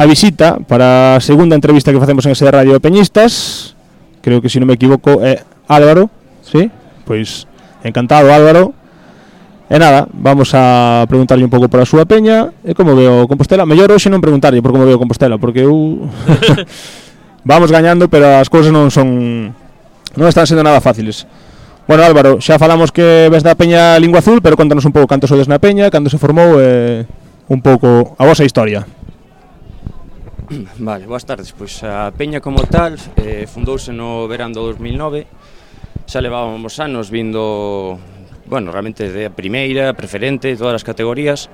[0.00, 3.76] a visita para segunda entrevista que facemos en ese Radio Peñistas
[4.24, 5.20] creo que si non me equivoco
[5.68, 6.08] Álvaro
[6.40, 6.72] sí?
[7.04, 7.44] pois
[7.84, 8.72] encantado Álvaro
[9.68, 13.68] e nada, vamos a preguntarlle un pouco por a súa peña e como veo Compostela
[13.68, 16.08] mellor hoxe non preguntarlle por como veo Compostela porque eu
[17.44, 19.52] vamos gañando pero as cousas non son
[20.16, 21.28] non están sendo nada fáciles
[21.84, 25.26] Bueno, Álvaro, xa falamos que ves da Peña Lingua Azul, pero contanos un pouco canto
[25.26, 27.02] sodes na Peña, cando se formou e
[27.50, 28.86] un pouco a vosa historia.
[30.78, 31.52] Vale, boas tardes.
[31.54, 35.26] Pois a Peña como tal eh, fundouse no verán do 2009.
[36.10, 37.94] Xa levábamos anos vindo,
[38.50, 41.46] bueno, realmente de primeira, preferente, todas as categorías.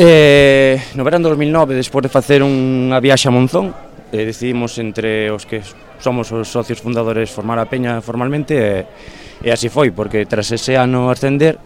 [0.00, 3.76] Eh, no verán do 2009, despois de facer unha viaxe a Monzón,
[4.12, 5.60] eh, decidimos entre os que
[6.00, 10.80] somos os socios fundadores formar a Peña formalmente e, e así foi, porque tras ese
[10.80, 11.60] ano ascender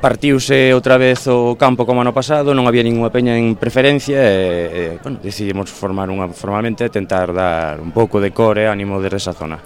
[0.00, 4.96] Partiuse outra vez o campo como ano pasado, non había ninguna peña en preferencia e,
[4.96, 9.00] e bueno, decidimos formar unha formalmente e tentar dar un pouco de core e ánimo
[9.00, 9.56] desde esa zona.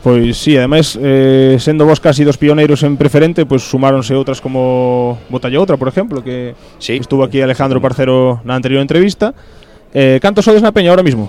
[0.00, 5.20] Pois sí, ademais, eh, sendo vos casi dos pioneiros en preferente, pois sumáronse outras como
[5.28, 6.96] Botalla Outra, por exemplo, que sí.
[6.96, 9.36] estuvo aquí Alejandro Parcero na anterior entrevista.
[9.92, 11.28] Eh, cantos sodes na peña ahora mismo?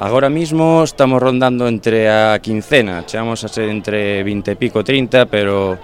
[0.00, 5.26] Agora mismo estamos rondando entre a quincena, chegamos a ser entre 20 e pico 30,
[5.26, 5.74] pero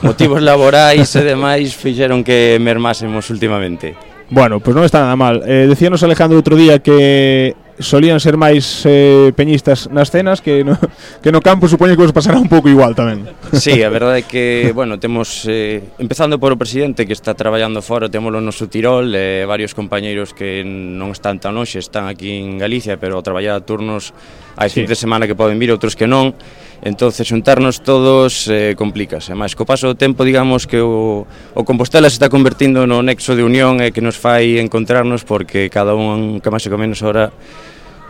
[0.00, 3.92] motivos laborais e demais fixeron que mermásemos últimamente.
[4.32, 5.44] Bueno, pues non está nada mal.
[5.44, 10.74] Eh, decíanos Alejandro outro día que solían ser máis eh, peñistas nas cenas que no,
[11.22, 13.26] que no campo supoño que vos pasará un pouco igual tamén.
[13.54, 17.82] Sí, a verdade é que, bueno, temos eh, empezando por o presidente que está traballando
[17.82, 22.38] fora, temos o noso Tirol, eh, varios compañeiros que non están tan hoxe, están aquí
[22.38, 24.10] en Galicia, pero a traballar a turnos
[24.58, 24.82] hai sí.
[24.82, 26.34] fins de semana que poden vir, outros que non,
[26.82, 31.22] entonces xuntarnos todos eh, complícase, máis co paso do tempo digamos que o,
[31.54, 35.22] o Compostela se está convertindo no nexo de unión e eh, que nos fai encontrarnos
[35.22, 37.30] porque cada un que máis e que menos ahora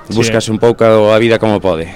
[0.09, 0.53] buscase sí.
[0.57, 1.93] un pouco a vida como pode.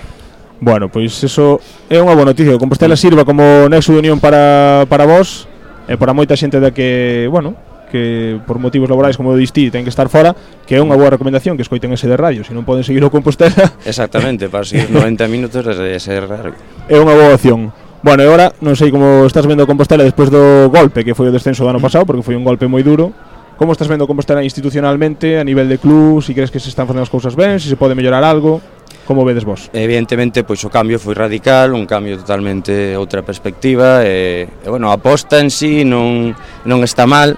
[0.60, 1.58] Bueno, pois eso
[1.88, 5.48] é unha boa noticia, o Compostela sirva como nexo de unión para, para vos
[5.88, 7.56] e para moita xente da que, bueno,
[7.92, 10.32] que por motivos laborais como dís ti ten que estar fora,
[10.64, 13.12] que é unha boa recomendación que escoiten ese de radio, se non poden seguir o
[13.12, 13.76] Compostela.
[13.84, 16.56] Exactamente, para seguir 90 minutos desde ese radio.
[16.88, 17.68] É unha boa opción.
[18.00, 21.28] Bueno, e agora non sei como estás vendo o Compostela despois do golpe que foi
[21.28, 21.86] o descenso do ano mm.
[21.86, 23.14] pasado, porque foi un golpe moi duro.
[23.54, 27.06] Como estás vendo Compostela institucionalmente, a nivel de club, si crees que se están facendo
[27.06, 28.58] as cousas ben, se si se pode mellorar algo?
[29.06, 29.70] Como vedes vos?
[29.72, 34.98] Evidentemente, pois o cambio foi radical, un cambio totalmente outra perspectiva e, e bueno, a
[34.98, 36.34] aposta en sí non,
[36.66, 37.34] non está mal,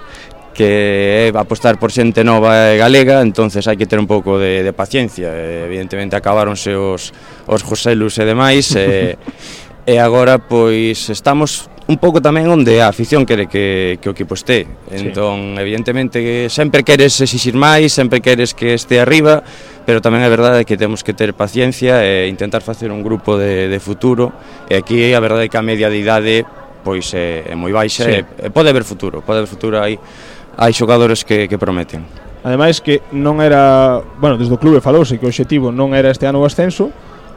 [0.55, 4.63] que é apostar por xente nova e galega, entonces hai que ter un pouco de,
[4.63, 5.27] de paciencia.
[5.35, 7.11] E, evidentemente acabáronse os,
[7.45, 9.19] os Joselus e demais, e,
[9.91, 14.33] e agora pois estamos un pouco tamén onde a afición quere que, que o equipo
[14.33, 14.65] este.
[14.89, 15.61] Entón, sí.
[15.61, 19.45] evidentemente, que sempre queres exixir máis, sempre queres que este arriba,
[19.85, 23.69] pero tamén é verdade que temos que ter paciencia e intentar facer un grupo de,
[23.69, 24.33] de futuro.
[24.65, 26.35] E aquí a verdade é que a media de idade
[26.85, 28.21] pois é, é moi baixa sí.
[28.21, 29.97] e, e pode haber futuro, pode haber futuro aí
[30.57, 32.03] hai xogadores que, que prometen.
[32.45, 36.29] Ademais que non era, bueno, desde o clube falouse que o obxectivo non era este
[36.29, 36.93] ano o ascenso,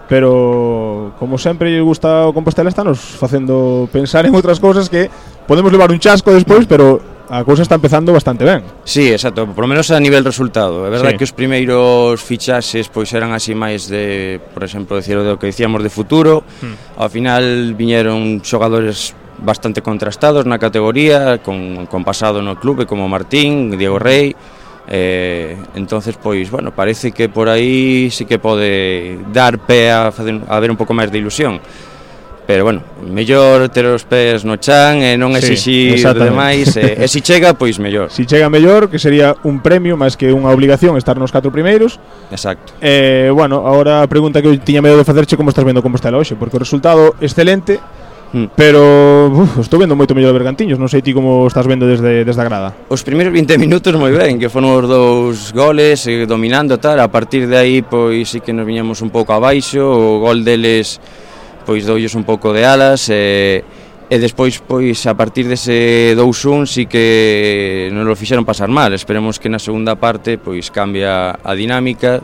[0.08, 5.08] pero como sempre lle gusta o Compostela estános facendo pensar en outras cousas que
[5.44, 8.64] podemos levar un chasco despois, pero a cousa está empezando bastante ben.
[8.84, 10.88] Sí, exacto, por lo menos a nivel resultado.
[10.88, 11.18] É verdade sí.
[11.20, 15.84] que os primeiros fichaxes pois eran así máis de, por exemplo, decir o que dicíamos
[15.84, 16.40] de futuro.
[16.64, 16.76] Hmm.
[16.96, 23.74] Ao final viñeron xogadores bastante contrastados na categoría, con, con pasado no clube como Martín,
[23.78, 24.34] Diego Rey,
[24.88, 30.40] eh, entonces pois, bueno, parece que por aí sí que pode dar pé a, fazer,
[30.48, 31.60] a ver un pouco máis de ilusión.
[32.48, 37.04] Pero bueno, mellor ter os pés no chan e non exixir sí, demais e, e
[37.04, 38.08] se si chega, pois mellor.
[38.16, 42.00] Si chega mellor, que sería un premio máis que unha obligación estar nos catro primeiros.
[42.32, 42.72] Exacto.
[42.80, 46.16] Eh, bueno, agora a pregunta que eu tiña medo de facerche como estás vendo Compostela
[46.16, 47.84] hoxe, porque o resultado excelente,
[48.32, 48.44] Mm.
[48.56, 52.42] Pero uf, estou vendo moito mellor Bergantiños, non sei ti como estás vendo desde, desde
[52.42, 52.68] a grada.
[52.92, 57.08] Os primeiros 20 minutos moi ben, que foron os dous goles, eh, dominando tal, a
[57.08, 61.00] partir de aí pois sí que nos viñamos un pouco abaixo, o gol deles
[61.64, 63.64] pois doullos un pouco de alas e,
[64.12, 68.92] e despois pois a partir dese 2-1 sí que non lo fixeron pasar mal.
[68.92, 72.20] Esperemos que na segunda parte pois cambia a dinámica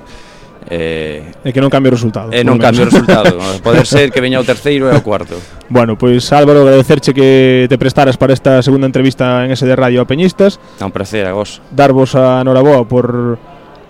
[0.71, 2.33] Eh, e que non cambie o resultado.
[2.33, 3.37] E non cambie o resultado.
[3.67, 5.37] Poder ser que veña o terceiro e o cuarto.
[5.69, 10.01] Bueno, pois pues, Álvaro, agradecerche que te prestaras para esta segunda entrevista en SD Radio
[10.01, 10.57] a Peñistas.
[10.81, 11.61] Un placer, a vos.
[11.69, 13.37] Darvos a Noraboa por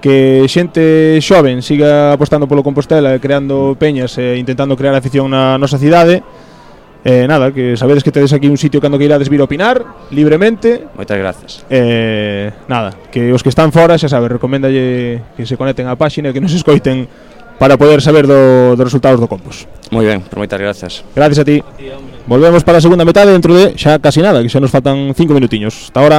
[0.05, 5.56] que xente xoven siga apostando polo Compostela e creando peñas e intentando crear afición na
[5.56, 6.20] nosa cidade
[7.05, 10.89] Eh, nada, que sabedes que tedes aquí un sitio cando que irades vir opinar libremente.
[10.97, 11.61] Moitas gracias.
[11.69, 16.33] Eh, nada, que os que están fora, xa sabes, recomendalle que se conecten á páxina
[16.33, 17.05] e que nos escoiten
[17.61, 19.69] para poder saber do, dos resultados do Compos.
[19.93, 21.05] Moi ben, por moitas gracias.
[21.12, 21.61] Gracias a ti.
[21.61, 24.73] A ti Volvemos para a segunda metade dentro de xa casi nada, que xa nos
[24.73, 25.93] faltan cinco minutiños.
[25.93, 26.19] Hasta ahora.